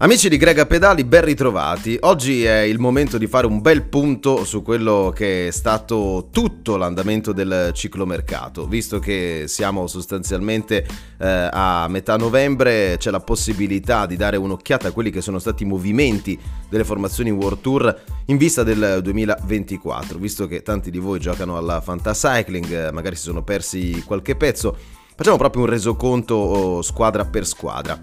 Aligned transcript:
Amici 0.00 0.28
di 0.28 0.36
Grega 0.36 0.64
Pedali, 0.64 1.02
ben 1.02 1.24
ritrovati. 1.24 1.96
Oggi 2.02 2.44
è 2.44 2.60
il 2.60 2.78
momento 2.78 3.18
di 3.18 3.26
fare 3.26 3.48
un 3.48 3.60
bel 3.60 3.82
punto 3.82 4.44
su 4.44 4.62
quello 4.62 5.12
che 5.12 5.48
è 5.48 5.50
stato 5.50 6.28
tutto 6.30 6.76
l'andamento 6.76 7.32
del 7.32 7.72
ciclomercato. 7.74 8.68
Visto 8.68 9.00
che 9.00 9.46
siamo 9.48 9.88
sostanzialmente 9.88 10.86
eh, 11.18 11.48
a 11.50 11.88
metà 11.88 12.16
novembre, 12.16 12.94
c'è 12.96 13.10
la 13.10 13.18
possibilità 13.18 14.06
di 14.06 14.14
dare 14.14 14.36
un'occhiata 14.36 14.86
a 14.86 14.92
quelli 14.92 15.10
che 15.10 15.20
sono 15.20 15.40
stati 15.40 15.64
i 15.64 15.66
movimenti 15.66 16.38
delle 16.70 16.84
formazioni 16.84 17.32
World 17.32 17.60
Tour 17.60 18.02
in 18.26 18.36
vista 18.36 18.62
del 18.62 19.00
2024. 19.02 20.16
Visto 20.16 20.46
che 20.46 20.62
tanti 20.62 20.92
di 20.92 21.00
voi 21.00 21.18
giocano 21.18 21.56
alla 21.56 21.80
Fantacycling, 21.80 22.70
eh, 22.70 22.92
magari 22.92 23.16
si 23.16 23.22
sono 23.22 23.42
persi 23.42 24.00
qualche 24.06 24.36
pezzo, 24.36 24.76
facciamo 25.16 25.38
proprio 25.38 25.62
un 25.62 25.70
resoconto 25.70 26.36
oh, 26.36 26.82
squadra 26.82 27.24
per 27.24 27.44
squadra. 27.44 28.00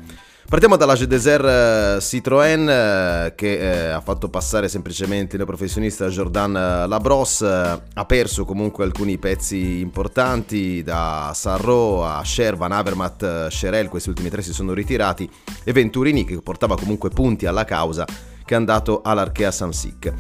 Partiamo 0.48 0.76
dalla 0.76 0.94
Gedeser 0.94 1.44
eh, 1.44 1.98
Citroën 2.00 2.70
eh, 2.70 3.34
che 3.36 3.58
eh, 3.58 3.88
ha 3.90 4.00
fatto 4.00 4.30
passare 4.30 4.68
semplicemente 4.70 5.38
il 5.38 5.44
professionista 5.44 6.08
Jordan 6.08 6.54
Labros, 6.88 7.42
ha 7.42 8.06
perso 8.06 8.46
comunque 8.46 8.84
alcuni 8.84 9.18
pezzi 9.18 9.80
importanti 9.80 10.84
da 10.84 11.32
Sarro 11.34 12.06
a 12.06 12.24
Sher, 12.24 12.56
Van 12.58 12.72
Avermaet, 12.72 13.48
Scherel, 13.48 13.90
questi 13.90 14.10
ultimi 14.10 14.30
tre 14.30 14.44
si 14.44 14.54
sono 14.54 14.74
ritirati 14.74 15.28
e 15.64 15.72
Venturini 15.74 16.24
che 16.24 16.40
portava 16.42 16.78
comunque 16.78 17.10
punti 17.10 17.48
alla 17.48 17.66
causa 17.66 18.06
che 18.06 18.54
è 18.54 18.58
andato 18.58 19.02
all'Archea 19.04 19.50
Samsic. 19.50 20.14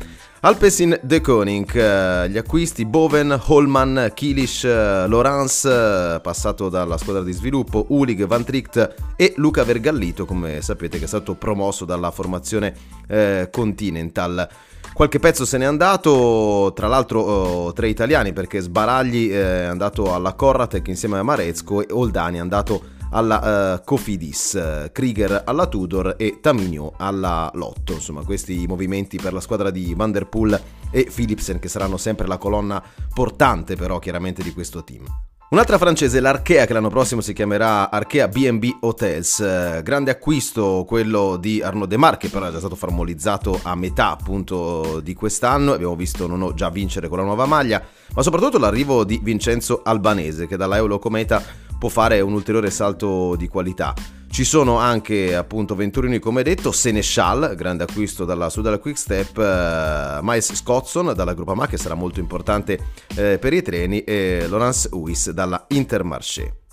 Alpecin 0.45 0.99
De 1.01 1.21
Koning, 1.21 1.75
eh, 1.75 2.29
gli 2.29 2.37
acquisti 2.37 2.85
Boven, 2.85 3.35
Holman, 3.47 4.11
Kilish, 4.13 4.63
eh, 4.63 5.07
Laurence, 5.07 5.67
eh, 5.67 6.19
passato 6.21 6.69
dalla 6.69 6.97
squadra 6.97 7.23
di 7.23 7.31
sviluppo, 7.31 7.87
Ulig, 7.89 8.27
Van 8.27 8.43
Tricht 8.43 8.93
e 9.15 9.33
Luca 9.37 9.63
Vergallito, 9.63 10.25
come 10.25 10.61
sapete 10.61 10.99
che 10.99 11.05
è 11.05 11.07
stato 11.07 11.33
promosso 11.33 11.83
dalla 11.83 12.11
formazione 12.11 12.75
eh, 13.07 13.49
Continental. 13.51 14.47
Qualche 14.93 15.17
pezzo 15.17 15.45
se 15.45 15.57
n'è 15.57 15.65
andato, 15.65 16.71
tra 16.75 16.87
l'altro 16.87 17.21
oh, 17.21 17.73
tre 17.73 17.89
italiani 17.89 18.31
perché 18.31 18.59
Sbaragli 18.59 19.31
è 19.31 19.63
andato 19.63 20.13
alla 20.13 20.33
Corratec 20.33 20.87
insieme 20.89 21.17
a 21.17 21.23
Marezco 21.23 21.81
e 21.81 21.91
Oldani 21.91 22.37
è 22.37 22.41
andato 22.41 22.93
alla 23.15 23.75
uh, 23.75 23.83
Cofidis, 23.83 24.89
Krieger 24.91 25.43
alla 25.45 25.67
Tudor 25.67 26.15
e 26.17 26.39
Taminio 26.41 26.93
alla 26.97 27.49
Lotto. 27.53 27.93
Insomma, 27.93 28.23
questi 28.23 28.65
movimenti 28.67 29.17
per 29.17 29.33
la 29.33 29.39
squadra 29.39 29.71
di 29.71 29.93
Van 29.95 30.11
Der 30.11 30.27
Poel 30.27 30.61
e 30.91 31.09
Philipsen 31.13 31.59
che 31.59 31.69
saranno 31.69 31.97
sempre 31.97 32.27
la 32.27 32.37
colonna 32.37 32.83
portante 33.13 33.75
però 33.75 33.99
chiaramente 33.99 34.43
di 34.43 34.53
questo 34.53 34.83
team. 34.83 35.05
Un'altra 35.47 35.77
francese, 35.77 36.19
l'Arkea, 36.19 36.65
che 36.65 36.73
l'anno 36.73 36.89
prossimo 36.89 37.21
si 37.21 37.31
chiamerà 37.31 37.91
Arkea 37.91 38.27
BB 38.27 38.77
Hotels. 38.81 39.39
Eh, 39.39 39.81
grande 39.83 40.09
acquisto 40.09 40.83
quello 40.87 41.37
di 41.37 41.61
Arnaud 41.61 41.87
Demar, 41.87 42.17
che 42.17 42.29
però 42.29 42.47
è 42.47 42.51
già 42.51 42.57
stato 42.57 42.75
formalizzato 42.75 43.59
a 43.61 43.75
metà 43.75 44.09
appunto 44.09 44.99
di 45.01 45.13
quest'anno. 45.13 45.73
Abbiamo 45.73 45.95
visto 45.95 46.25
non 46.25 46.51
già 46.55 46.69
vincere 46.69 47.07
con 47.07 47.19
la 47.19 47.23
nuova 47.23 47.45
maglia, 47.45 47.81
ma 48.15 48.23
soprattutto 48.23 48.57
l'arrivo 48.57 49.03
di 49.03 49.19
Vincenzo 49.21 49.81
Albanese, 49.83 50.47
che 50.47 50.57
dalla 50.57 50.77
Euro 50.77 50.97
Cometa 50.97 51.41
può 51.77 51.89
fare 51.89 52.21
un 52.21 52.33
ulteriore 52.33 52.69
salto 52.69 53.35
di 53.35 53.47
qualità. 53.47 53.93
Ci 54.35 54.43
sono 54.43 54.77
anche 54.79 55.33
appunto 55.33 55.75
Venturini 55.75 56.19
come 56.19 56.43
detto, 56.43 56.73
Seneschal, 56.73 57.55
grande 57.55 57.85
acquisto 57.85 58.25
dalla 58.25 58.49
Sudal 58.49 58.79
Quick 58.79 58.97
Step, 58.97 59.37
uh, 59.37 60.19
Miles 60.21 60.53
Scottson 60.55 61.13
dalla 61.15 61.33
Gruppa 61.33 61.67
che 61.67 61.77
sarà 61.77 61.95
molto 61.95 62.19
importante 62.19 62.77
uh, 63.11 63.39
per 63.39 63.53
i 63.53 63.61
treni 63.61 64.03
e 64.03 64.45
Laurence 64.49 64.89
Uis 64.91 65.29
dalla 65.29 65.63
Intermarché. 65.69 66.63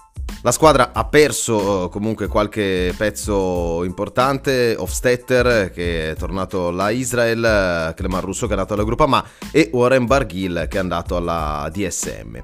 La 0.42 0.50
squadra 0.50 0.90
ha 0.92 1.04
perso 1.04 1.84
uh, 1.84 1.88
comunque 1.88 2.26
qualche 2.26 2.92
pezzo 2.96 3.84
importante, 3.84 4.74
Hofstetter 4.76 5.70
che 5.70 6.10
è 6.10 6.16
tornato 6.16 6.66
alla 6.66 6.90
Israel, 6.90 7.94
Cleman 7.94 8.22
Russo 8.22 8.46
che 8.46 8.54
è 8.54 8.56
andato 8.56 8.74
alla 8.74 8.82
Gruppa 8.82 9.06
Ma 9.06 9.24
e 9.52 9.70
Warren 9.72 10.06
Barghil 10.06 10.66
che 10.68 10.78
è 10.78 10.80
andato 10.80 11.14
alla 11.14 11.70
DSM. 11.72 12.42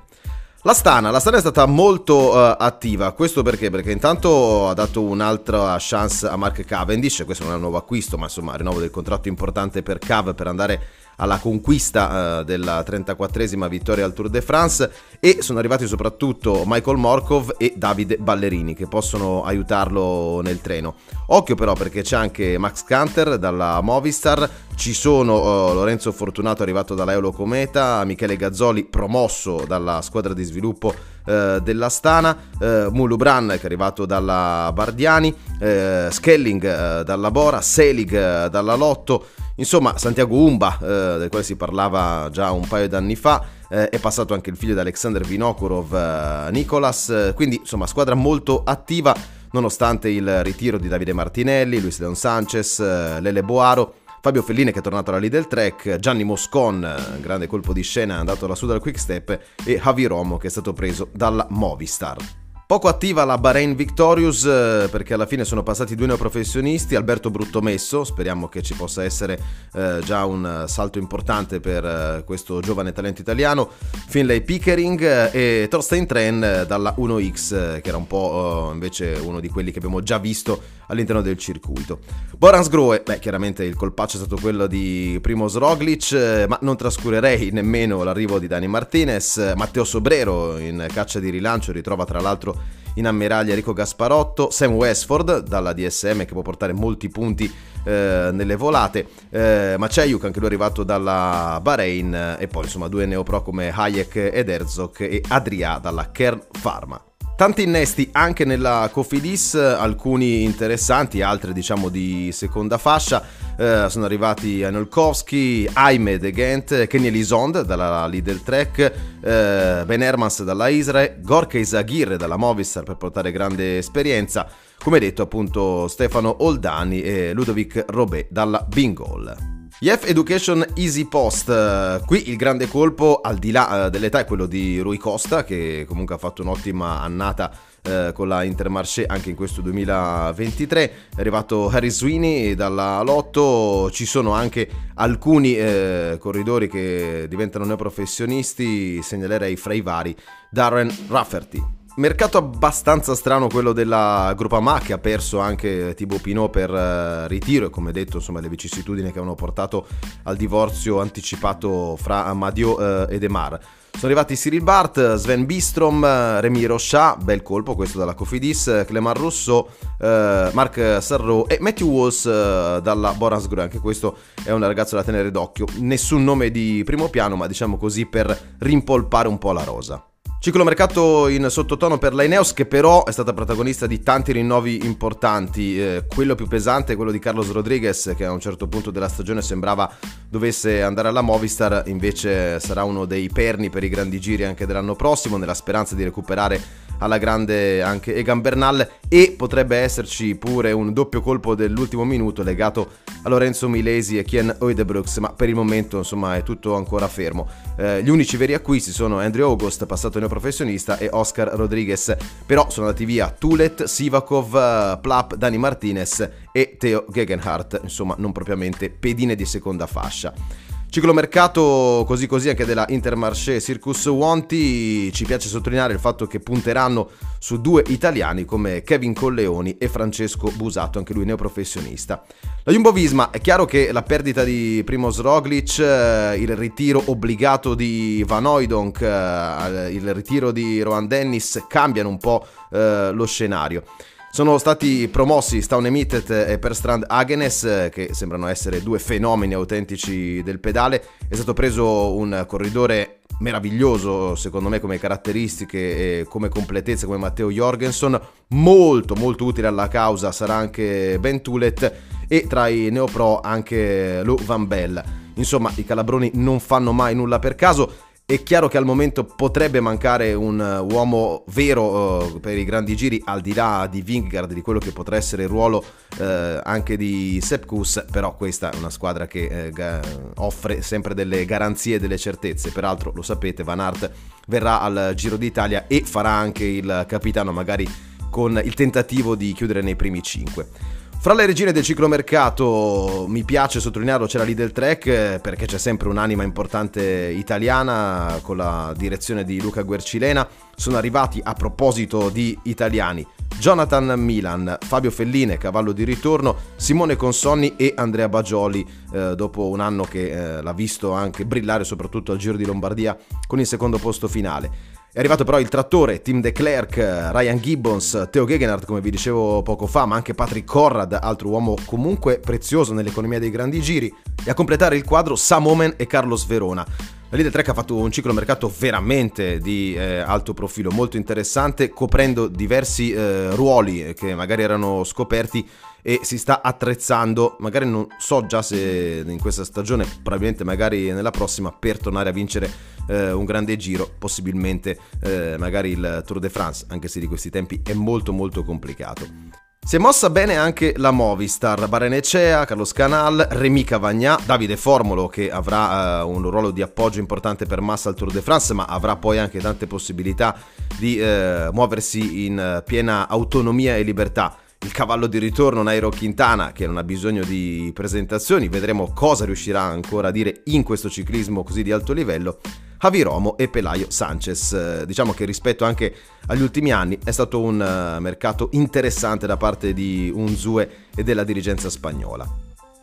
La 0.62 0.74
Stana, 0.74 1.12
la 1.12 1.20
Stana 1.20 1.36
è 1.36 1.40
stata 1.40 1.66
molto 1.66 2.32
uh, 2.32 2.56
attiva, 2.58 3.12
questo 3.12 3.42
perché? 3.42 3.70
Perché 3.70 3.92
intanto 3.92 4.68
ha 4.68 4.74
dato 4.74 5.02
un'altra 5.02 5.76
chance 5.78 6.26
a 6.26 6.34
Mark 6.34 6.64
Cavendish, 6.64 7.22
questo 7.24 7.44
non 7.44 7.52
è 7.52 7.54
un 7.54 7.60
nuovo 7.60 7.76
acquisto, 7.76 8.18
ma 8.18 8.24
insomma 8.24 8.56
rinnovo 8.56 8.80
del 8.80 8.90
contratto 8.90 9.28
importante 9.28 9.84
per 9.84 9.98
Cav 9.98 10.34
per 10.34 10.48
andare 10.48 10.80
alla 11.20 11.38
conquista 11.38 12.40
uh, 12.40 12.44
della 12.44 12.80
34esima 12.80 13.68
vittoria 13.68 14.04
al 14.04 14.12
Tour 14.12 14.28
de 14.28 14.42
France 14.42 14.90
e 15.20 15.38
sono 15.40 15.58
arrivati 15.58 15.86
soprattutto 15.86 16.62
Michael 16.66 16.96
Morkov 16.96 17.54
e 17.56 17.74
Davide 17.76 18.16
Ballerini 18.18 18.74
che 18.74 18.86
possono 18.86 19.44
aiutarlo 19.44 20.40
nel 20.42 20.60
treno. 20.60 20.94
Occhio 21.26 21.54
però 21.54 21.74
perché 21.74 22.02
c'è 22.02 22.16
anche 22.16 22.56
Max 22.58 22.84
Canter 22.84 23.38
dalla 23.38 23.80
Movistar, 23.80 24.48
ci 24.76 24.92
sono 24.92 25.70
uh, 25.70 25.74
Lorenzo 25.74 26.12
Fortunato 26.12 26.62
arrivato 26.62 26.94
dalla 26.94 27.12
Eolo 27.12 27.32
Cometa, 27.32 28.04
Michele 28.04 28.36
Gazzoli 28.36 28.84
promosso 28.84 29.64
dalla 29.66 30.00
squadra 30.02 30.34
di 30.34 30.44
sviluppo 30.44 30.94
uh, 31.26 31.58
della 31.60 31.88
Stana, 31.88 32.36
uh, 32.60 32.90
Mulubran 32.90 33.48
che 33.48 33.62
è 33.62 33.64
arrivato 33.64 34.06
dalla 34.06 34.70
Bardiani, 34.72 35.34
uh, 35.60 36.10
Skelling 36.10 37.02
dalla 37.02 37.30
Bora, 37.30 37.60
Selig 37.60 38.46
dalla 38.48 38.74
Lotto, 38.74 39.26
Insomma, 39.58 39.98
Santiago 39.98 40.36
Umba, 40.36 40.78
eh, 40.80 41.18
del 41.18 41.28
quale 41.28 41.44
si 41.44 41.56
parlava 41.56 42.28
già 42.30 42.52
un 42.52 42.66
paio 42.66 42.88
d'anni 42.88 43.16
fa, 43.16 43.44
eh, 43.68 43.88
è 43.88 43.98
passato 43.98 44.32
anche 44.32 44.50
il 44.50 44.56
figlio 44.56 44.74
di 44.74 44.80
Alexander 44.80 45.22
Vinokurov, 45.22 45.94
eh, 45.94 46.50
Nicolas, 46.52 47.08
eh, 47.08 47.32
quindi 47.34 47.56
insomma 47.56 47.86
squadra 47.86 48.14
molto 48.14 48.62
attiva 48.64 49.14
nonostante 49.50 50.10
il 50.10 50.44
ritiro 50.44 50.78
di 50.78 50.86
Davide 50.88 51.12
Martinelli, 51.12 51.80
Luis 51.80 51.98
Leon 51.98 52.14
Sanchez, 52.14 52.78
eh, 52.78 53.20
Lele 53.20 53.42
Boaro. 53.42 53.94
Fabio 54.20 54.42
Fellini 54.42 54.72
che 54.72 54.80
è 54.80 54.82
tornato 54.82 55.10
alla 55.10 55.20
Lidl 55.20 55.46
Track, 55.46 55.96
Gianni 55.98 56.24
Moscon, 56.24 56.84
eh, 56.84 57.20
grande 57.20 57.46
colpo 57.46 57.72
di 57.72 57.82
scena, 57.82 58.16
è 58.16 58.18
andato 58.18 58.46
lassù 58.46 58.66
dal 58.66 58.80
Quick 58.80 58.98
Step 58.98 59.38
e 59.64 59.80
Javi 59.82 60.06
Romo 60.06 60.36
che 60.38 60.48
è 60.48 60.50
stato 60.50 60.72
preso 60.72 61.08
dalla 61.12 61.46
Movistar. 61.50 62.47
Poco 62.68 62.88
attiva 62.88 63.24
la 63.24 63.38
Bahrain 63.38 63.74
Victorious 63.74 64.44
eh, 64.44 64.88
perché 64.90 65.14
alla 65.14 65.24
fine 65.24 65.46
sono 65.46 65.62
passati 65.62 65.94
due 65.94 66.06
neoprofessionisti, 66.06 66.96
Alberto 66.96 67.30
Bruttomesso, 67.30 68.04
speriamo 68.04 68.46
che 68.48 68.60
ci 68.60 68.74
possa 68.74 69.02
essere 69.02 69.40
eh, 69.72 70.00
già 70.04 70.26
un 70.26 70.64
salto 70.66 70.98
importante 70.98 71.60
per 71.60 71.82
eh, 71.82 72.24
questo 72.26 72.60
giovane 72.60 72.92
talento 72.92 73.22
italiano, 73.22 73.70
Finlay 74.08 74.42
Pickering 74.42 75.00
eh, 75.00 75.62
e 75.62 75.68
Thorstein 75.70 76.06
Tren 76.06 76.44
eh, 76.44 76.66
dalla 76.66 76.94
1X 76.98 77.76
eh, 77.76 77.80
che 77.80 77.88
era 77.88 77.96
un 77.96 78.06
po' 78.06 78.68
invece 78.70 79.18
uno 79.22 79.40
di 79.40 79.48
quelli 79.48 79.70
che 79.70 79.78
abbiamo 79.78 80.02
già 80.02 80.18
visto 80.18 80.60
all'interno 80.88 81.22
del 81.22 81.38
circuito. 81.38 82.00
Borans 82.36 82.68
Groe, 82.68 83.00
beh 83.02 83.18
chiaramente 83.18 83.64
il 83.64 83.76
colpaccio 83.76 84.16
è 84.16 84.20
stato 84.20 84.36
quello 84.36 84.66
di 84.66 85.18
Primo 85.22 85.48
Roglic, 85.48 86.44
ma 86.46 86.58
non 86.60 86.76
trascurerei 86.76 87.50
nemmeno 87.50 88.02
l'arrivo 88.02 88.38
di 88.38 88.46
Dani 88.46 88.66
Martinez, 88.66 89.54
Matteo 89.56 89.84
Sobrero 89.84 90.58
in 90.58 90.86
caccia 90.92 91.18
di 91.18 91.30
rilancio 91.30 91.72
ritrova 91.72 92.04
tra 92.04 92.20
l'altro 92.20 92.56
in 92.98 93.06
ammiraglia 93.06 93.50
Enrico 93.50 93.72
Gasparotto, 93.72 94.50
Sam 94.50 94.72
Westford 94.72 95.44
dalla 95.46 95.72
DSM 95.72 96.24
che 96.24 96.32
può 96.32 96.42
portare 96.42 96.72
molti 96.72 97.08
punti 97.08 97.52
eh, 97.84 98.30
nelle 98.32 98.56
volate, 98.56 99.06
eh, 99.30 99.76
Maceiuk 99.78 100.24
anche 100.24 100.38
lui 100.38 100.48
arrivato 100.48 100.82
dalla 100.82 101.58
Bahrain 101.62 102.36
e 102.38 102.46
poi 102.48 102.64
insomma 102.64 102.88
due 102.88 103.06
neopro 103.06 103.42
come 103.42 103.70
Hayek 103.70 104.30
ed 104.32 104.48
Herzog 104.48 105.00
e 105.00 105.22
Adria 105.28 105.78
dalla 105.78 106.10
Kern 106.10 106.42
Pharma. 106.60 107.07
Tanti 107.38 107.62
innesti 107.62 108.08
anche 108.10 108.44
nella 108.44 108.90
Cofidis, 108.92 109.54
alcuni 109.54 110.42
interessanti, 110.42 111.22
altri 111.22 111.52
diciamo 111.52 111.88
di 111.88 112.30
seconda 112.32 112.78
fascia. 112.78 113.22
Eh, 113.56 113.86
sono 113.88 114.06
arrivati 114.06 114.64
Anolkowski, 114.64 115.70
Aime 115.72 116.18
De 116.18 116.32
Ghent, 116.32 116.88
Kenny 116.88 117.06
Elisond 117.06 117.60
dalla 117.62 118.08
Lidl 118.08 118.42
Trek, 118.42 118.78
eh, 118.80 119.84
Ben 119.86 120.02
Hermans 120.02 120.42
dalla 120.42 120.66
Israel, 120.66 121.20
Gorka 121.22 121.58
Isagir 121.58 122.16
dalla 122.16 122.36
Movistar 122.36 122.82
per 122.82 122.96
portare 122.96 123.30
grande 123.30 123.78
esperienza. 123.78 124.50
Come 124.76 124.98
detto 124.98 125.22
appunto 125.22 125.86
Stefano 125.86 126.38
Oldani 126.40 127.02
e 127.02 127.32
Ludovic 127.34 127.84
Robé 127.86 128.26
dalla 128.28 128.66
Bingol. 128.68 129.57
YEF 129.80 130.08
Education 130.08 130.66
Easy 130.74 131.04
Post, 131.04 132.04
qui 132.04 132.30
il 132.30 132.36
grande 132.36 132.66
colpo 132.66 133.20
al 133.22 133.38
di 133.38 133.52
là 133.52 133.86
eh, 133.86 133.90
dell'età 133.90 134.18
è 134.18 134.24
quello 134.24 134.46
di 134.46 134.80
Rui 134.80 134.96
Costa 134.96 135.44
che 135.44 135.84
comunque 135.86 136.16
ha 136.16 136.18
fatto 136.18 136.42
un'ottima 136.42 137.00
annata 137.00 137.52
eh, 137.82 138.10
con 138.12 138.26
la 138.26 138.42
Intermarché 138.42 139.06
anche 139.06 139.30
in 139.30 139.36
questo 139.36 139.60
2023, 139.60 140.82
è 141.14 141.20
arrivato 141.20 141.68
Harry 141.68 141.90
Sweeney 141.90 142.56
dalla 142.56 143.00
Lotto, 143.02 143.88
ci 143.92 144.04
sono 144.04 144.32
anche 144.32 144.68
alcuni 144.94 145.56
eh, 145.56 146.16
corridori 146.18 146.68
che 146.68 147.26
diventano 147.28 147.64
neoprofessionisti, 147.64 149.00
segnalerei 149.00 149.54
fra 149.54 149.74
i 149.74 149.80
vari 149.80 150.16
Darren 150.50 150.92
Rafferty. 151.06 151.77
Mercato 151.98 152.38
abbastanza 152.38 153.16
strano 153.16 153.48
quello 153.48 153.72
della 153.72 154.32
Groupama 154.36 154.78
che 154.78 154.92
ha 154.92 154.98
perso 154.98 155.40
anche 155.40 155.94
Thibaut 155.96 156.20
Pinot 156.20 156.48
per 156.48 156.70
uh, 156.70 157.26
ritiro 157.26 157.66
e 157.66 157.70
come 157.70 157.90
detto 157.90 158.18
insomma 158.18 158.38
le 158.38 158.48
vicissitudini 158.48 159.10
che 159.10 159.18
hanno 159.18 159.34
portato 159.34 159.84
al 160.22 160.36
divorzio 160.36 161.00
anticipato 161.00 161.96
fra 162.00 162.24
Amadio 162.26 162.76
uh, 162.76 163.06
e 163.10 163.18
Demar. 163.18 163.58
Sono 163.90 164.12
arrivati 164.12 164.36
Cyril 164.36 164.62
Bart, 164.62 165.16
Sven 165.16 165.44
Bistrom, 165.44 166.04
Remy 166.38 166.66
Rochat, 166.66 167.20
bel 167.24 167.42
colpo 167.42 167.74
questo 167.74 167.98
dalla 167.98 168.14
Cofidis, 168.14 168.84
Clément 168.86 169.16
Rousseau, 169.16 169.66
uh, 169.98 170.06
Marc 170.52 170.98
Sarro 171.00 171.48
e 171.48 171.58
Matthew 171.60 171.88
Walls 171.88 172.22
uh, 172.22 172.80
dalla 172.80 173.12
Boras 173.14 173.48
Gru. 173.48 173.60
Anche 173.60 173.80
questo 173.80 174.18
è 174.44 174.52
un 174.52 174.60
ragazzo 174.60 174.94
da 174.94 175.02
tenere 175.02 175.32
d'occhio. 175.32 175.66
Nessun 175.78 176.22
nome 176.22 176.52
di 176.52 176.80
primo 176.84 177.08
piano, 177.08 177.34
ma 177.34 177.48
diciamo 177.48 177.76
così 177.76 178.06
per 178.06 178.54
rimpolpare 178.58 179.26
un 179.26 179.38
po' 179.38 179.50
la 179.50 179.64
rosa. 179.64 180.00
Ciclo 180.40 180.62
mercato 180.62 181.26
in 181.26 181.50
sottotono 181.50 181.98
per 181.98 182.14
l'Aineos 182.14 182.52
che 182.52 182.64
però 182.64 183.04
è 183.04 183.10
stata 183.10 183.32
protagonista 183.32 183.88
di 183.88 184.00
tanti 184.04 184.30
rinnovi 184.30 184.84
importanti, 184.84 185.80
eh, 185.80 186.04
quello 186.06 186.36
più 186.36 186.46
pesante 186.46 186.92
è 186.92 186.96
quello 186.96 187.10
di 187.10 187.18
Carlos 187.18 187.50
Rodriguez 187.50 188.14
che 188.16 188.24
a 188.24 188.30
un 188.30 188.38
certo 188.38 188.68
punto 188.68 188.92
della 188.92 189.08
stagione 189.08 189.42
sembrava 189.42 189.92
dovesse 190.28 190.80
andare 190.80 191.08
alla 191.08 191.22
Movistar, 191.22 191.82
invece 191.86 192.60
sarà 192.60 192.84
uno 192.84 193.04
dei 193.04 193.28
perni 193.28 193.68
per 193.68 193.82
i 193.82 193.88
grandi 193.88 194.20
giri 194.20 194.44
anche 194.44 194.64
dell'anno 194.64 194.94
prossimo 194.94 195.38
nella 195.38 195.54
speranza 195.54 195.96
di 195.96 196.04
recuperare 196.04 196.86
alla 196.98 197.18
grande 197.18 197.82
anche 197.82 198.14
Egan 198.14 198.40
Bernal 198.40 198.88
e 199.08 199.34
potrebbe 199.36 199.76
esserci 199.76 200.34
pure 200.36 200.72
un 200.72 200.92
doppio 200.92 201.20
colpo 201.20 201.54
dell'ultimo 201.54 202.04
minuto 202.04 202.42
legato 202.42 202.90
a 203.22 203.28
Lorenzo 203.28 203.68
Milesi 203.68 204.18
e 204.18 204.24
Kien 204.24 204.54
Oedebrooks, 204.58 205.18
ma 205.18 205.32
per 205.32 205.48
il 205.48 205.54
momento 205.54 205.98
insomma 205.98 206.36
è 206.36 206.42
tutto 206.42 206.74
ancora 206.74 207.08
fermo. 207.08 207.48
Eh, 207.76 208.02
gli 208.02 208.10
unici 208.10 208.36
veri 208.36 208.54
acquisti 208.54 208.90
sono 208.92 209.18
Andrew 209.18 209.48
August, 209.48 209.86
passato 209.86 210.18
neoprofessionista, 210.28 210.98
e 210.98 211.08
Oscar 211.10 211.48
Rodriguez, 211.48 212.14
però 212.44 212.68
sono 212.70 212.86
andati 212.86 213.04
via 213.06 213.34
Tulet, 213.36 213.84
Sivakov, 213.84 215.00
Plap, 215.00 215.34
Dani 215.34 215.56
Martinez 215.56 216.30
e 216.52 216.76
Theo 216.78 217.06
Gegenhardt, 217.08 217.80
insomma 217.82 218.14
non 218.18 218.32
propriamente 218.32 218.90
pedine 218.90 219.34
di 219.34 219.46
seconda 219.46 219.86
fascia. 219.86 220.66
Ciclomercato 220.90 222.02
così 222.06 222.26
così 222.26 222.48
anche 222.48 222.64
della 222.64 222.86
Intermarché 222.88 223.60
Circus 223.60 224.06
Wanti, 224.06 225.12
ci 225.12 225.26
piace 225.26 225.46
sottolineare 225.46 225.92
il 225.92 225.98
fatto 225.98 226.26
che 226.26 226.40
punteranno 226.40 227.10
su 227.38 227.60
due 227.60 227.84
italiani 227.88 228.46
come 228.46 228.80
Kevin 228.82 229.12
Colleoni 229.12 229.76
e 229.76 229.86
Francesco 229.88 230.50
Busato, 230.50 230.98
anche 230.98 231.12
lui 231.12 231.26
neoprofessionista. 231.26 232.24
La 232.64 232.72
Jumbo 232.72 232.90
Visma, 232.92 233.30
è 233.30 233.40
chiaro 233.40 233.66
che 233.66 233.92
la 233.92 234.02
perdita 234.02 234.44
di 234.44 234.82
Primoz 234.82 235.20
Roglic, 235.20 235.78
eh, 235.78 236.36
il 236.38 236.56
ritiro 236.56 237.02
obbligato 237.04 237.74
di 237.74 238.24
Van 238.26 238.46
Oydonk, 238.46 239.02
eh, 239.02 239.90
il 239.92 240.14
ritiro 240.14 240.52
di 240.52 240.80
Rohan 240.80 241.06
Dennis 241.06 241.64
cambiano 241.68 242.08
un 242.08 242.16
po' 242.16 242.46
eh, 242.72 243.10
lo 243.12 243.26
scenario. 243.26 243.82
Sono 244.30 244.58
stati 244.58 245.08
promossi 245.08 245.62
Stone 245.62 245.88
Emitted 245.88 246.30
e 246.30 246.58
Perstrand 246.58 247.04
Agenes, 247.08 247.88
che 247.90 248.10
sembrano 248.12 248.46
essere 248.46 248.82
due 248.82 248.98
fenomeni 248.98 249.54
autentici 249.54 250.42
del 250.42 250.60
pedale. 250.60 251.02
È 251.26 251.34
stato 251.34 251.54
preso 251.54 252.14
un 252.14 252.44
corridore 252.46 253.20
meraviglioso, 253.40 254.36
secondo 254.36 254.68
me, 254.68 254.78
come 254.80 254.98
caratteristiche 254.98 256.20
e 256.20 256.24
come 256.28 256.48
completezza, 256.48 257.06
come 257.06 257.18
Matteo 257.18 257.50
Jorgensen. 257.50 258.20
Molto, 258.48 259.14
molto 259.16 259.44
utile 259.44 259.66
alla 259.66 259.88
causa 259.88 260.30
sarà 260.30 260.54
anche 260.54 261.18
Ben 261.18 261.42
Tulet 261.42 261.92
e 262.28 262.46
tra 262.46 262.68
i 262.68 262.90
neopro 262.90 263.40
anche 263.40 264.22
Lou 264.22 264.38
Van 264.44 264.68
Bell. 264.68 265.02
Insomma, 265.34 265.72
i 265.76 265.84
calabroni 265.84 266.32
non 266.34 266.60
fanno 266.60 266.92
mai 266.92 267.14
nulla 267.14 267.38
per 267.38 267.54
caso 267.54 267.92
è 268.30 268.42
chiaro 268.42 268.68
che 268.68 268.76
al 268.76 268.84
momento 268.84 269.24
potrebbe 269.24 269.80
mancare 269.80 270.34
un 270.34 270.60
uh, 270.60 270.92
uomo 270.92 271.44
vero 271.46 272.26
uh, 272.26 272.40
per 272.40 272.58
i 272.58 272.64
grandi 272.64 272.94
giri, 272.94 273.22
al 273.24 273.40
di 273.40 273.54
là 273.54 273.88
di 273.90 274.02
Vingegaard, 274.02 274.52
di 274.52 274.60
quello 274.60 274.78
che 274.78 274.92
potrà 274.92 275.16
essere 275.16 275.44
il 275.44 275.48
ruolo 275.48 275.82
uh, 276.18 276.24
anche 276.62 276.98
di 276.98 277.40
Sepkus, 277.40 278.04
però 278.10 278.36
questa 278.36 278.68
è 278.70 278.76
una 278.76 278.90
squadra 278.90 279.26
che 279.26 279.70
ga- 279.72 280.02
offre 280.34 280.82
sempre 280.82 281.14
delle 281.14 281.46
garanzie 281.46 281.94
e 281.96 281.98
delle 281.98 282.18
certezze. 282.18 282.70
Peraltro, 282.70 283.12
lo 283.14 283.22
sapete, 283.22 283.62
Van 283.62 283.80
Aert 283.80 284.10
verrà 284.46 284.82
al 284.82 285.12
Giro 285.14 285.38
d'Italia 285.38 285.86
e 285.86 286.02
farà 286.04 286.32
anche 286.32 286.64
il 286.64 287.06
capitano, 287.08 287.50
magari 287.50 287.88
con 288.28 288.60
il 288.62 288.74
tentativo 288.74 289.36
di 289.36 289.54
chiudere 289.54 289.80
nei 289.80 289.96
primi 289.96 290.22
5. 290.22 290.97
Fra 291.20 291.34
le 291.34 291.46
regine 291.46 291.72
del 291.72 291.82
ciclomercato 291.82 293.26
mi 293.26 293.42
piace 293.42 293.80
sottolinearlo 293.80 294.26
c'è 294.26 294.38
la 294.38 294.44
Lidl 294.44 294.70
Trek 294.70 295.06
eh, 295.06 295.40
perché 295.42 295.66
c'è 295.66 295.76
sempre 295.76 296.08
un'anima 296.08 296.44
importante 296.44 297.02
italiana 297.02 298.38
con 298.40 298.56
la 298.56 298.94
direzione 298.96 299.42
di 299.42 299.60
Luca 299.60 299.82
Guercilena. 299.82 300.46
Sono 300.76 300.96
arrivati 300.96 301.40
a 301.42 301.54
proposito 301.54 302.30
di 302.30 302.56
italiani 302.62 303.26
Jonathan 303.58 304.18
Milan, 304.18 304.78
Fabio 304.80 305.10
Felline, 305.10 305.58
cavallo 305.58 305.90
di 305.90 306.04
ritorno, 306.04 306.56
Simone 306.76 307.16
Consonni 307.16 307.74
e 307.76 307.94
Andrea 307.96 308.28
Bagioli 308.28 308.86
eh, 309.12 309.34
dopo 309.34 309.66
un 309.66 309.80
anno 309.80 310.04
che 310.04 310.30
eh, 310.30 310.62
l'ha 310.62 310.72
visto 310.72 311.12
anche 311.12 311.44
brillare 311.44 311.82
soprattutto 311.82 312.30
al 312.30 312.38
Giro 312.38 312.56
di 312.56 312.64
Lombardia 312.64 313.16
con 313.48 313.58
il 313.58 313.66
secondo 313.66 313.98
posto 313.98 314.28
finale. 314.28 314.96
È 315.18 315.20
arrivato 315.20 315.42
però 315.42 315.58
il 315.58 315.68
trattore, 315.68 316.22
Tim 316.22 316.40
De 316.40 316.52
Klerk, 316.52 316.94
Ryan 316.96 317.58
Gibbons, 317.58 318.28
Theo 318.30 318.46
Gegenhardt 318.46 318.86
come 318.86 319.00
vi 319.00 319.10
dicevo 319.10 319.64
poco 319.64 319.88
fa, 319.88 320.06
ma 320.06 320.14
anche 320.14 320.32
Patrick 320.32 320.64
Conrad, 320.64 321.18
altro 321.20 321.48
uomo 321.48 321.74
comunque 321.86 322.38
prezioso 322.38 322.92
nell'economia 322.92 323.40
dei 323.40 323.50
grandi 323.50 323.80
giri, 323.80 324.14
e 324.44 324.48
a 324.48 324.54
completare 324.54 324.94
il 324.94 325.02
quadro 325.02 325.34
Sam 325.34 325.66
Omen 325.66 325.94
e 325.96 326.06
Carlos 326.06 326.46
Verona. 326.46 326.86
La 327.30 327.36
Leader 327.36 327.52
Trek 327.52 327.68
ha 327.68 327.74
fatto 327.74 327.94
un 327.94 328.10
ciclo 328.10 328.32
mercato 328.32 328.72
veramente 328.78 329.58
di 329.58 329.94
eh, 329.94 330.16
alto 330.20 330.54
profilo, 330.54 330.90
molto 330.90 331.18
interessante, 331.18 331.90
coprendo 331.90 332.48
diversi 332.48 333.12
eh, 333.12 333.54
ruoli 333.54 334.14
che 334.14 334.34
magari 334.34 334.62
erano 334.62 335.04
scoperti 335.04 335.68
e 336.00 336.20
si 336.22 336.38
sta 336.38 336.62
attrezzando, 336.62 337.56
magari 337.58 337.86
non 337.86 338.06
so 338.18 338.46
già 338.46 338.62
se 338.62 339.22
in 339.26 339.38
questa 339.38 339.64
stagione, 339.64 340.06
probabilmente 340.22 340.64
magari 340.64 341.12
nella 341.12 341.30
prossima, 341.30 341.70
per 341.70 341.98
tornare 341.98 342.30
a 342.30 342.32
vincere 342.32 342.70
eh, 343.06 343.30
un 343.30 343.44
grande 343.44 343.76
giro, 343.76 344.10
possibilmente 344.18 344.98
eh, 345.20 345.56
magari 345.58 345.90
il 345.90 346.22
Tour 346.24 346.38
de 346.38 346.48
France, 346.48 346.86
anche 346.88 347.08
se 347.08 347.20
di 347.20 347.26
questi 347.26 347.50
tempi 347.50 347.82
è 347.84 347.92
molto 347.92 348.32
molto 348.32 348.64
complicato. 348.64 349.47
Si 349.80 349.96
è 349.96 349.98
mossa 349.98 350.28
bene 350.28 350.56
anche 350.56 350.92
la 350.98 351.10
Movistar, 351.12 351.88
Barenecea, 351.88 352.66
Carlos 352.66 352.92
Canal, 352.92 353.48
Remy 353.50 353.84
Cavagna, 353.84 354.38
Davide 354.44 354.76
Formolo 354.76 355.28
che 355.28 355.50
avrà 355.50 356.22
uh, 356.22 356.28
un 356.28 356.50
ruolo 356.50 356.70
di 356.70 356.82
appoggio 356.82 357.20
importante 357.20 357.64
per 357.64 357.80
Massa 357.80 358.10
al 358.10 358.14
Tour 358.14 358.30
de 358.30 358.42
France 358.42 358.74
ma 358.74 358.84
avrà 358.84 359.16
poi 359.16 359.38
anche 359.38 359.60
tante 359.60 359.86
possibilità 359.86 360.54
di 360.98 361.18
uh, 361.18 361.72
muoversi 361.72 362.44
in 362.44 362.76
uh, 362.80 362.82
piena 362.84 363.28
autonomia 363.28 363.96
e 363.96 364.02
libertà. 364.02 364.58
Il 364.80 364.92
cavallo 364.92 365.26
di 365.26 365.38
ritorno 365.38 365.82
Nairo 365.82 366.10
Quintana 366.10 366.72
che 366.72 366.86
non 366.86 366.98
ha 366.98 367.02
bisogno 367.02 367.42
di 367.42 367.90
presentazioni, 367.94 368.68
vedremo 368.68 369.12
cosa 369.14 369.46
riuscirà 369.46 369.80
ancora 369.80 370.28
a 370.28 370.32
dire 370.32 370.60
in 370.66 370.82
questo 370.82 371.08
ciclismo 371.08 371.64
così 371.64 371.82
di 371.82 371.92
alto 371.92 372.12
livello. 372.12 372.58
Javi 372.98 373.22
Romo 373.22 373.56
e 373.56 373.68
Pelayo 373.68 374.06
Sanchez. 374.10 375.04
Diciamo 375.04 375.32
che 375.32 375.44
rispetto 375.44 375.84
anche 375.84 376.14
agli 376.46 376.62
ultimi 376.62 376.90
anni 376.90 377.18
è 377.22 377.30
stato 377.30 377.60
un 377.60 377.80
eh, 377.80 378.20
mercato 378.20 378.68
interessante 378.72 379.46
da 379.46 379.56
parte 379.56 379.92
di 379.92 380.30
Unzue 380.34 381.06
e 381.14 381.22
della 381.22 381.44
dirigenza 381.44 381.88
spagnola. 381.90 382.46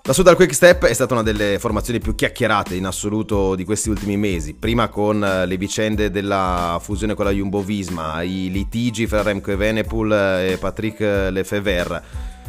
La 0.07 0.13
Sudal 0.13 0.35
Quick 0.35 0.53
Step 0.53 0.85
è 0.85 0.93
stata 0.93 1.15
una 1.15 1.23
delle 1.23 1.57
formazioni 1.57 1.99
più 1.99 2.13
chiacchierate 2.13 2.75
in 2.75 2.85
assoluto 2.85 3.55
di 3.55 3.63
questi 3.63 3.89
ultimi 3.89 4.17
mesi, 4.17 4.53
prima 4.53 4.87
con 4.87 5.23
eh, 5.23 5.47
le 5.47 5.57
vicende 5.57 6.11
della 6.11 6.77
fusione 6.79 7.15
con 7.15 7.25
la 7.25 7.31
Jumbo 7.31 7.63
Visma, 7.63 8.21
i 8.21 8.51
litigi 8.51 9.07
fra 9.07 9.23
Remco 9.23 9.49
Evenepoel 9.49 10.11
e 10.51 10.57
Patrick 10.59 10.99
Lefebvre. 10.99 12.03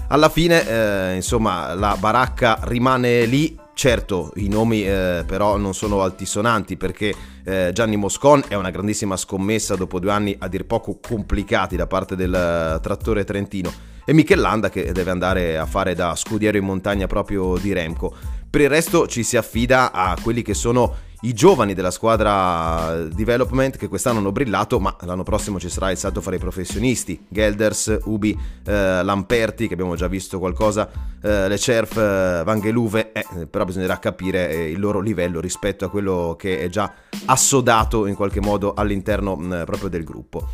Alla 0.08 0.28
fine, 0.28 0.68
eh, 0.68 1.14
insomma, 1.14 1.72
la 1.74 1.96
baracca 1.98 2.58
rimane 2.64 3.24
lì. 3.24 3.58
Certo, 3.78 4.32
i 4.36 4.48
nomi 4.48 4.86
eh, 4.86 5.22
però 5.26 5.58
non 5.58 5.74
sono 5.74 6.00
altisonanti 6.00 6.78
perché 6.78 7.14
eh, 7.44 7.72
Gianni 7.74 7.96
Moscon 7.96 8.42
è 8.48 8.54
una 8.54 8.70
grandissima 8.70 9.18
scommessa 9.18 9.76
dopo 9.76 10.00
due 10.00 10.12
anni 10.12 10.34
a 10.38 10.48
dir 10.48 10.64
poco 10.64 10.98
complicati 10.98 11.76
da 11.76 11.86
parte 11.86 12.16
del 12.16 12.30
uh, 12.30 12.80
trattore 12.80 13.24
trentino 13.24 13.70
e 14.06 14.14
Michellanda 14.14 14.70
che 14.70 14.92
deve 14.92 15.10
andare 15.10 15.58
a 15.58 15.66
fare 15.66 15.94
da 15.94 16.14
scudiero 16.16 16.56
in 16.56 16.64
montagna 16.64 17.06
proprio 17.06 17.58
di 17.58 17.74
Remco. 17.74 18.16
Per 18.48 18.62
il 18.62 18.70
resto 18.70 19.06
ci 19.06 19.22
si 19.22 19.36
affida 19.36 19.92
a 19.92 20.16
quelli 20.22 20.40
che 20.40 20.54
sono 20.54 20.94
i 21.26 21.34
giovani 21.34 21.74
della 21.74 21.90
squadra 21.90 23.04
development 23.12 23.76
che 23.76 23.88
quest'anno 23.88 24.18
hanno 24.18 24.30
brillato, 24.30 24.78
ma 24.78 24.96
l'anno 25.00 25.24
prossimo 25.24 25.58
ci 25.58 25.68
sarà 25.68 25.90
il 25.90 25.96
salto 25.96 26.20
fra 26.20 26.36
i 26.36 26.38
professionisti, 26.38 27.26
Gelders, 27.28 27.98
Ubi, 28.04 28.38
eh, 28.64 29.02
Lamperti, 29.02 29.66
che 29.66 29.74
abbiamo 29.74 29.96
già 29.96 30.06
visto 30.06 30.38
qualcosa, 30.38 30.88
eh, 31.20 31.48
Le 31.48 31.58
Cerf, 31.58 31.96
eh, 31.96 32.42
Vangeluve, 32.44 33.10
eh, 33.10 33.46
però 33.46 33.64
bisognerà 33.64 33.98
capire 33.98 34.50
eh, 34.50 34.70
il 34.70 34.78
loro 34.78 35.00
livello 35.00 35.40
rispetto 35.40 35.84
a 35.84 35.90
quello 35.90 36.36
che 36.38 36.60
è 36.60 36.68
già 36.68 36.92
assodato 37.24 38.06
in 38.06 38.14
qualche 38.14 38.40
modo 38.40 38.74
all'interno 38.74 39.36
proprio 39.64 39.88
del 39.88 40.04
gruppo. 40.04 40.48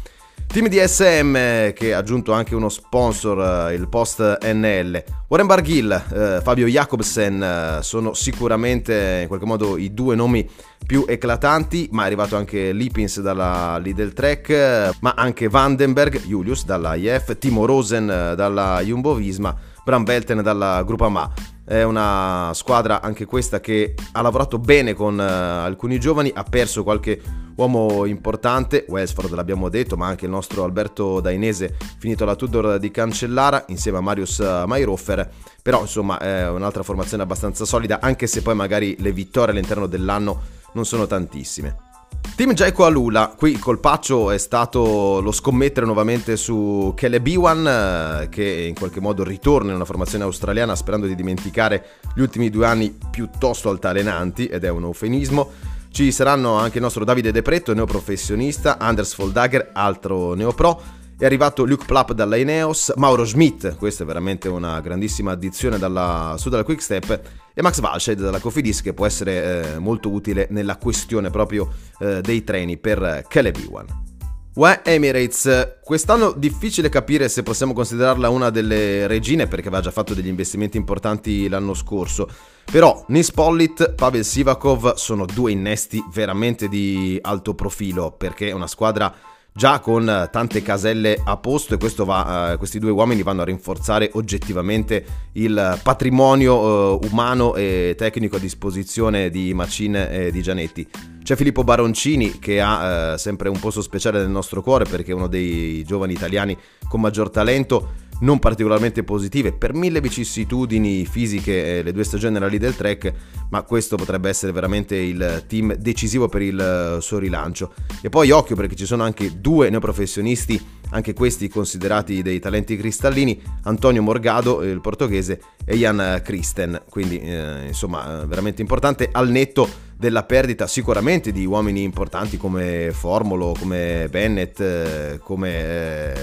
Team 0.53 0.69
DSM 0.69 1.73
che 1.73 1.95
ha 1.95 1.99
aggiunto 1.99 2.33
anche 2.33 2.55
uno 2.55 2.69
sponsor, 2.69 3.71
eh, 3.71 3.75
il 3.75 3.89
Post 3.89 4.39
NL. 4.43 5.03
Warren 5.29 5.47
Barghil, 5.47 5.91
eh, 5.91 6.41
Fabio 6.43 6.67
Jacobsen 6.67 7.43
eh, 7.43 7.79
sono 7.81 8.13
sicuramente 8.13 9.21
in 9.23 9.29
qualche 9.29 9.47
modo 9.47 9.79
i 9.79 9.95
due 9.95 10.15
nomi 10.15 10.47
più 10.85 11.07
eclatanti, 11.09 11.89
ma 11.93 12.03
è 12.03 12.07
arrivato 12.07 12.37
anche 12.37 12.71
Lipins 12.73 13.23
dalla 13.23 13.79
Lidl 13.79 14.13
Trek, 14.13 14.99
ma 15.01 15.15
anche 15.17 15.49
Vandenberg, 15.49 16.21
Julius 16.21 16.67
dalla 16.67 16.97
IF, 16.97 17.39
Timo 17.39 17.65
Rosen 17.65 18.11
eh, 18.11 18.35
dalla 18.35 18.83
Jumbo 18.83 19.15
Visma, 19.15 19.57
Bram 19.83 20.05
Belten 20.05 20.43
dalla 20.43 20.83
Grupama. 20.85 21.33
È 21.65 21.83
una 21.83 22.51
squadra 22.53 23.01
anche 23.01 23.25
questa 23.25 23.61
che 23.61 23.95
ha 24.13 24.21
lavorato 24.21 24.59
bene 24.59 24.93
con 24.93 25.17
uh, 25.17 25.65
alcuni 25.65 25.99
giovani, 25.99 26.31
ha 26.35 26.43
perso 26.43 26.83
qualche 26.83 27.23
uomo 27.57 28.05
importante, 28.07 28.85
Westford 28.89 29.33
l'abbiamo 29.35 29.69
detto, 29.69 29.97
ma 29.97 30.07
anche 30.07 30.25
il 30.25 30.31
nostro 30.31 30.65
Alberto 30.65 31.21
Dainese 31.21 31.77
finito 31.99 32.25
la 32.25 32.35
Tudor 32.35 32.79
di 32.79 32.91
Cancellara 32.91 33.65
insieme 33.69 33.99
a 33.99 34.01
Marius 34.01 34.41
eh, 34.41 34.65
Mayroffer, 34.67 35.31
però 35.63 35.81
insomma 35.81 36.19
è 36.19 36.49
un'altra 36.49 36.83
formazione 36.83 37.23
abbastanza 37.23 37.65
solida, 37.65 38.01
anche 38.01 38.27
se 38.27 38.43
poi 38.43 38.55
magari 38.55 38.97
le 38.99 39.13
vittorie 39.13 39.53
all'interno 39.53 39.87
dell'anno 39.87 40.41
non 40.73 40.85
sono 40.85 41.07
tantissime. 41.07 41.91
Team 42.35 42.55
Jaiko 42.55 42.87
Alula, 42.87 43.35
qui 43.37 43.51
il 43.51 43.59
colpaccio 43.59 44.31
è 44.31 44.39
stato 44.39 45.21
lo 45.21 45.33
scommettere 45.33 45.85
nuovamente 45.85 46.37
su 46.37 46.93
Kele 46.97 47.21
Biwan 47.21 47.67
eh, 47.67 48.29
che 48.31 48.65
in 48.67 48.75
qualche 48.75 49.01
modo 49.01 49.23
ritorna 49.23 49.69
in 49.69 49.77
una 49.77 49.85
formazione 49.85 50.25
australiana 50.25 50.75
sperando 50.75 51.07
di 51.07 51.15
dimenticare 51.15 51.99
gli 52.15 52.21
ultimi 52.21 52.49
due 52.49 52.67
anni 52.67 52.97
piuttosto 53.11 53.69
altalenanti 53.69 54.47
ed 54.47 54.65
è 54.65 54.71
un 54.71 54.85
eufemismo. 54.85 55.51
Ci 55.93 56.11
saranno 56.11 56.55
anche 56.55 56.79
il 56.79 56.83
nostro 56.83 57.05
Davide 57.05 57.33
De 57.33 57.43
Pretto, 57.43 57.75
neoprofessionista, 57.75 58.79
Anders 58.79 59.13
Foldager, 59.13 59.73
altro 59.75 60.33
neopro, 60.33 60.81
è 61.19 61.27
arrivato 61.27 61.67
Luke 61.67 61.85
Plapp 61.85 62.13
dalla 62.13 62.37
Ineos, 62.37 62.95
Mauro 62.97 63.27
Schmidt, 63.27 63.77
questa 63.77 64.03
è 64.03 64.07
veramente 64.07 64.49
una 64.49 64.81
grandissima 64.81 65.33
addizione 65.33 65.77
dalla, 65.77 66.37
su 66.39 66.49
dalla 66.49 66.65
Quickstep, 66.65 67.21
e 67.53 67.61
Max 67.61 67.79
Walshed 67.81 68.19
dalla 68.19 68.41
Cofidis 68.41 68.81
che 68.81 68.95
può 68.95 69.05
essere 69.05 69.75
eh, 69.75 69.79
molto 69.81 70.11
utile 70.11 70.47
nella 70.49 70.79
questione 70.79 71.29
proprio 71.29 71.69
eh, 71.99 72.23
dei 72.23 72.43
treni 72.43 72.79
per 72.79 73.27
Caleb 73.29 73.57
Ewan. 73.59 74.12
UE 74.55 74.83
Emirates, 74.85 75.79
quest'anno 75.83 76.33
difficile 76.33 76.91
capire 76.91 77.31
se 77.31 77.43
possiamo 77.43 77.73
considerarla 77.73 78.29
una 78.29 78.51
delle 78.51 79.07
regine 79.07 79.47
perché 79.47 79.69
aveva 79.69 79.83
già 79.83 79.91
fatto 79.91 80.13
degli 80.13 80.27
investimenti 80.27 80.77
importanti 80.77 81.49
l'anno 81.49 81.73
scorso, 81.73 82.29
però 82.71 83.03
Nis 83.09 83.33
Pollitt, 83.33 83.95
Pavel 83.95 84.27
Sivakov 84.27 84.93
sono 84.97 85.25
due 85.25 85.53
innesti 85.53 86.05
veramente 86.13 86.69
di 86.69 87.19
alto 87.23 87.55
profilo 87.55 88.13
perché 88.13 88.49
è 88.49 88.53
una 88.53 88.67
squadra 88.67 89.15
già 89.55 89.81
con 89.81 90.29
tante 90.31 90.63
caselle 90.63 91.21
a 91.23 91.37
posto 91.37 91.75
e 91.75 92.05
va, 92.05 92.53
uh, 92.53 92.59
questi 92.59 92.79
due 92.79 92.91
uomini 92.91 93.23
vanno 93.23 93.43
a 93.43 93.45
rinforzare 93.45 94.11
oggettivamente 94.15 95.05
il 95.33 95.79
patrimonio 95.83 96.95
uh, 96.95 97.01
umano 97.11 97.55
e 97.55 97.95
tecnico 97.97 98.37
a 98.37 98.39
disposizione 98.39 99.31
di 99.31 99.53
Macine 99.55 100.11
e 100.11 100.33
di 100.33 100.43
Gianetti. 100.43 100.89
C'è 101.23 101.37
Filippo 101.37 101.65
Baroncini 101.65 102.39
che 102.39 102.61
ha 102.61 103.13
uh, 103.13 103.17
sempre 103.17 103.49
un 103.49 103.59
posto 103.59 103.83
speciale 103.83 104.19
nel 104.19 104.31
nostro 104.31 104.63
cuore 104.63 104.85
perché 104.85 105.13
è 105.13 105.15
uno 105.15 105.29
dei 105.29 105.85
giovani 105.85 106.15
italiani 106.15 106.57
con 106.89 107.01
maggior 107.01 107.31
talento 107.31 108.02
non 108.21 108.39
particolarmente 108.39 109.03
positive 109.03 109.53
per 109.53 109.75
mille 109.75 110.01
vicissitudini 110.01 111.05
fisiche 111.07 111.79
eh, 111.79 111.83
le 111.83 111.93
due 111.93 112.05
stagioni 112.05 112.35
nella 112.35 112.47
Lidl 112.47 112.77
Trek, 112.77 113.13
ma 113.51 113.63
questo 113.63 113.97
potrebbe 113.97 114.29
essere 114.29 114.53
veramente 114.53 114.97
il 114.97 115.45
team 115.47 115.75
decisivo 115.75 116.29
per 116.29 116.43
il 116.43 116.61
eh, 116.61 117.01
suo 117.01 117.19
rilancio. 117.19 117.73
E 118.01 118.09
poi 118.09 118.31
occhio 118.31 118.57
perché 118.57 118.77
ci 118.77 118.87
sono 118.87 119.03
anche 119.03 119.41
due 119.41 119.71
neoprofessionisti 119.71 120.81
anche 120.93 121.13
questi 121.13 121.49
considerati 121.49 122.23
dei 122.23 122.39
talenti 122.39 122.77
cristallini, 122.77 123.41
Antonio 123.65 124.03
Morgado, 124.03 124.63
il 124.63 124.81
portoghese, 124.81 125.41
e 125.65 125.77
Jan 125.77 126.21
Christen, 126.25 126.83
quindi 126.89 127.19
eh, 127.19 127.67
insomma 127.67 128.25
veramente 128.25 128.63
importante 128.63 129.09
al 129.11 129.29
netto 129.31 129.91
della 129.97 130.25
perdita 130.25 130.67
sicuramente 130.67 131.31
di 131.31 131.45
uomini 131.45 131.83
importanti 131.83 132.37
come 132.37 132.91
Formolo, 132.93 133.55
come 133.57 134.09
Bennett, 134.11 134.61
eh, 134.61 135.21
come 135.23 135.51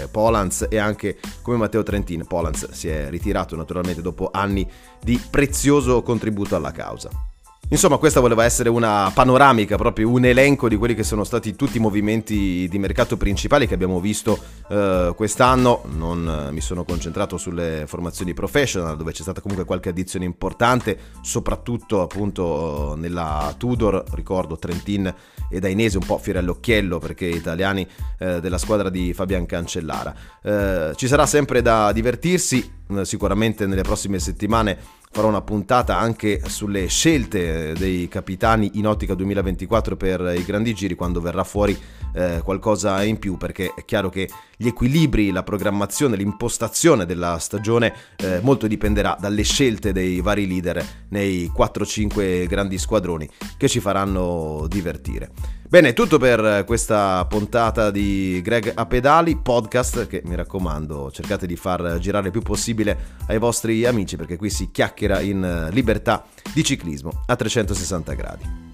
eh, 0.02 0.08
Polans 0.12 0.68
e 0.70 0.78
anche 0.78 1.18
come 1.42 1.58
Matteo 1.58 1.84
Trentin. 1.84 2.26
Polans 2.28 2.72
si 2.72 2.90
è 2.90 3.10
ritirato 3.10 3.56
naturalmente 3.56 4.02
dopo 4.02 4.30
anni 4.34 4.70
di 5.02 5.20
prezioso 5.30 6.04
contributo 6.04 6.58
alla 6.58 6.72
causa. 6.72 7.29
Insomma, 7.72 7.98
questa 7.98 8.20
voleva 8.20 8.46
essere 8.46 8.68
una 8.68 9.12
panoramica, 9.14 9.78
proprio 9.78 10.10
un 10.10 10.26
elenco 10.26 10.68
di 10.68 10.76
quelli 10.76 10.96
che 10.96 11.04
sono 11.04 11.24
stati 11.24 11.56
tutti 11.56 11.78
i 11.78 11.80
movimenti 11.80 12.68
di 12.68 12.80
mercato 12.80 13.16
principali 13.16 13.68
che 13.68 13.76
abbiamo 13.76 14.00
visto 14.00 14.40
eh, 14.70 15.14
quest'anno. 15.16 15.84
Non 15.92 16.48
eh, 16.48 16.52
mi 16.52 16.62
sono 16.62 16.84
concentrato 16.84 17.38
sulle 17.38 17.84
formazioni 17.86 18.34
professional, 18.34 18.98
dove 18.98 19.12
c'è 19.12 19.22
stata 19.22 19.40
comunque 19.40 19.66
qualche 19.66 19.90
addizione 19.90 20.26
importante, 20.26 20.98
soprattutto 21.22 22.02
appunto 22.02 22.96
nella 22.98 23.54
Tudor, 23.56 24.04
ricordo 24.14 24.58
Trentin 24.58 25.14
e 25.48 25.60
Dainese 25.60 26.00
un 26.00 26.06
po' 26.08 26.18
fiore 26.18 26.40
all'occhiello 26.40 26.98
perché 26.98 27.28
italiani 27.28 27.88
eh, 28.18 28.40
della 28.42 28.58
squadra 28.58 28.90
di 28.90 29.14
Fabian 29.14 29.46
Cancellara. 29.46 30.16
Eh, 30.42 30.94
ci 30.96 31.08
sarà 31.08 31.28
sempre 31.28 31.62
da 31.62 31.92
divertirsi, 31.92 32.78
eh, 32.90 33.06
sicuramente 33.06 33.68
nelle 33.68 33.84
prossime 33.84 34.18
settimane 34.18 34.98
farò 35.12 35.28
una 35.28 35.42
puntata 35.42 35.98
anche 35.98 36.40
sulle 36.46 36.86
scelte 36.86 37.74
dei 37.74 38.08
capitani 38.08 38.72
in 38.76 38.86
ottica 38.86 39.16
2024 39.16 39.98
per 39.98 40.34
i 40.38 40.46
grandi 40.46 40.74
giri 40.76 40.94
quando 40.94 41.20
verrà 41.20 41.44
fuori 41.44 41.78
eh, 42.14 42.42
qualcosa 42.44 43.04
in 43.04 43.18
più 43.18 43.36
perché 43.36 43.74
è 43.76 43.86
chiaro 43.86 44.10
che 44.10 44.30
gli 44.56 44.68
equilibri, 44.68 45.32
la 45.32 45.42
programmazione, 45.42 46.16
l'impostazione 46.16 47.08
della 47.08 47.40
stagione 47.40 47.94
eh, 48.18 48.40
molto 48.42 48.68
dipenderà 48.68 49.18
dalle 49.20 49.44
scelte 49.44 49.92
dei 49.92 50.22
vari 50.22 50.48
leader 50.48 50.86
nei 51.10 51.52
4-5 51.58 52.46
grandi 52.48 52.78
squadroni 52.78 53.28
che 53.58 53.68
ci 53.68 53.80
faranno 53.80 54.68
divertire. 54.70 55.59
Bene, 55.70 55.94
tutto 55.94 56.18
per 56.18 56.64
questa 56.66 57.24
puntata 57.28 57.92
di 57.92 58.42
Greg 58.44 58.72
a 58.74 58.88
pedali, 58.88 59.38
podcast 59.38 60.08
che 60.08 60.24
mi 60.26 60.34
raccomando 60.34 61.12
cercate 61.12 61.46
di 61.46 61.56
far 61.56 62.00
girare 62.00 62.26
il 62.26 62.32
più 62.32 62.42
possibile 62.42 62.98
ai 63.28 63.38
vostri 63.38 63.86
amici 63.86 64.16
perché 64.16 64.36
qui 64.36 64.50
si 64.50 64.72
chiacchiera 64.72 65.20
in 65.20 65.68
libertà 65.70 66.26
di 66.56 66.64
ciclismo 66.64 67.22
a 67.28 67.36
360 67.36 68.14
gradi. 68.16 68.69